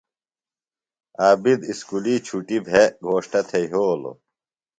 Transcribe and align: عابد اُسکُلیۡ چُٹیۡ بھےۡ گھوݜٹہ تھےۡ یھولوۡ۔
عابد 1.23 1.59
اُسکُلیۡ 1.69 2.21
چُٹیۡ 2.25 2.63
بھےۡ 2.65 2.89
گھوݜٹہ 3.05 3.41
تھےۡ 3.49 3.65
یھولوۡ۔ 3.71 4.15